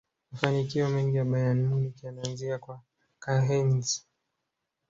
mafanikio 0.31 0.89
mengi 0.89 1.17
ya 1.17 1.25
bayern 1.25 1.63
munich 1.65 2.03
yanaanzia 2.03 2.57
kwa 2.59 2.81
karlheinze 3.19 4.01